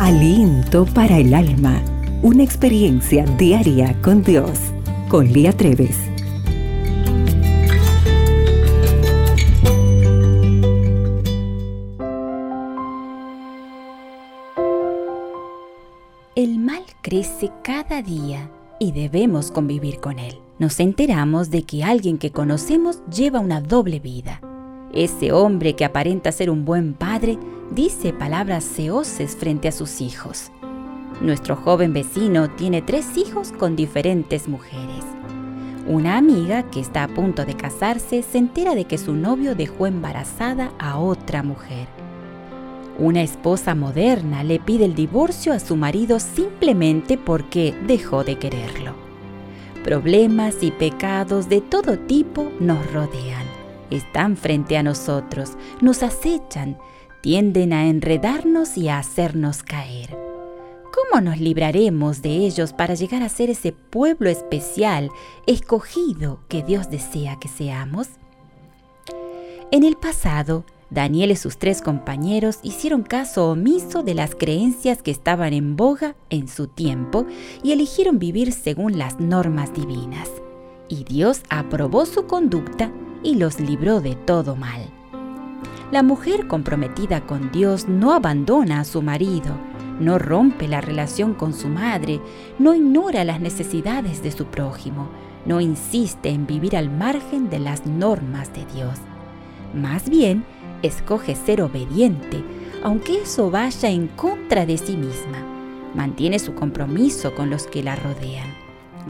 [0.00, 1.80] Aliento para el alma.
[2.20, 4.58] Una experiencia diaria con Dios.
[5.08, 5.96] Con Lía Treves.
[16.34, 18.50] El mal crece cada día
[18.80, 20.40] y debemos convivir con él.
[20.58, 24.40] Nos enteramos de que alguien que conocemos lleva una doble vida.
[24.92, 27.38] Ese hombre que aparenta ser un buen padre
[27.74, 30.50] dice palabras seoses frente a sus hijos.
[31.20, 35.04] Nuestro joven vecino tiene tres hijos con diferentes mujeres.
[35.86, 39.86] Una amiga que está a punto de casarse se entera de que su novio dejó
[39.86, 41.88] embarazada a otra mujer.
[42.98, 48.94] Una esposa moderna le pide el divorcio a su marido simplemente porque dejó de quererlo.
[49.82, 53.44] Problemas y pecados de todo tipo nos rodean,
[53.90, 56.78] están frente a nosotros, nos acechan,
[57.24, 60.14] tienden a enredarnos y a hacernos caer.
[60.92, 65.08] ¿Cómo nos libraremos de ellos para llegar a ser ese pueblo especial,
[65.46, 68.08] escogido que Dios desea que seamos?
[69.70, 75.10] En el pasado, Daniel y sus tres compañeros hicieron caso omiso de las creencias que
[75.10, 77.24] estaban en boga en su tiempo
[77.62, 80.28] y eligieron vivir según las normas divinas.
[80.90, 84.90] Y Dios aprobó su conducta y los libró de todo mal.
[85.94, 89.54] La mujer comprometida con Dios no abandona a su marido,
[90.00, 92.20] no rompe la relación con su madre,
[92.58, 95.08] no ignora las necesidades de su prójimo,
[95.46, 98.98] no insiste en vivir al margen de las normas de Dios.
[99.72, 100.44] Más bien,
[100.82, 102.42] escoge ser obediente,
[102.82, 105.46] aunque eso vaya en contra de sí misma.
[105.94, 108.52] Mantiene su compromiso con los que la rodean.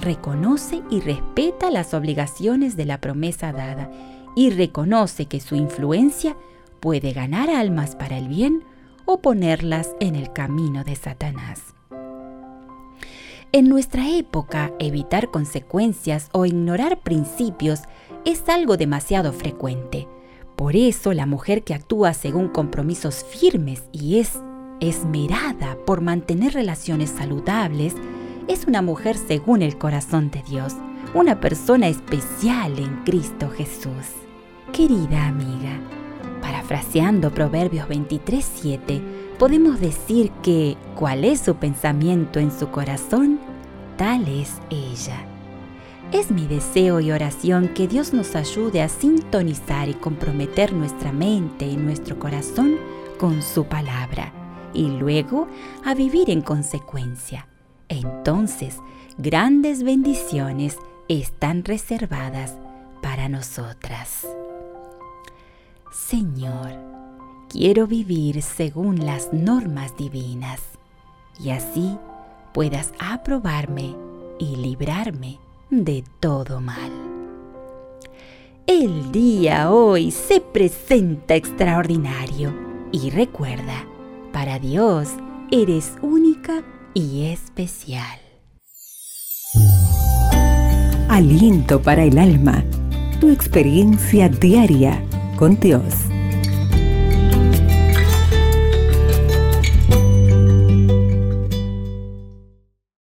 [0.02, 3.90] Reconoce y respeta las obligaciones de la promesa dada
[4.36, 6.36] y reconoce que su influencia
[6.84, 8.62] puede ganar almas para el bien
[9.06, 11.62] o ponerlas en el camino de Satanás.
[13.52, 17.80] En nuestra época, evitar consecuencias o ignorar principios
[18.26, 20.08] es algo demasiado frecuente.
[20.56, 24.32] Por eso la mujer que actúa según compromisos firmes y es
[24.80, 27.94] esmerada por mantener relaciones saludables
[28.46, 30.74] es una mujer según el corazón de Dios,
[31.14, 34.04] una persona especial en Cristo Jesús.
[34.70, 35.80] Querida amiga,
[36.74, 39.00] Parafraseando Proverbios 23:7,
[39.38, 43.38] podemos decir que cuál es su pensamiento en su corazón,
[43.96, 45.24] tal es ella.
[46.10, 51.64] Es mi deseo y oración que Dios nos ayude a sintonizar y comprometer nuestra mente
[51.64, 52.74] y nuestro corazón
[53.20, 54.32] con su palabra
[54.72, 55.46] y luego
[55.84, 57.46] a vivir en consecuencia.
[57.88, 58.78] Entonces,
[59.16, 62.56] grandes bendiciones están reservadas
[63.00, 64.26] para nosotras.
[65.94, 66.72] Señor,
[67.48, 70.60] quiero vivir según las normas divinas
[71.40, 71.96] y así
[72.52, 73.94] puedas aprobarme
[74.40, 75.38] y librarme
[75.70, 76.90] de todo mal.
[78.66, 82.52] El día hoy se presenta extraordinario
[82.90, 83.86] y recuerda,
[84.32, 85.10] para Dios
[85.52, 88.18] eres única y especial.
[91.08, 92.64] Aliento para el alma,
[93.20, 95.00] tu experiencia diaria
[95.36, 96.13] con Dios.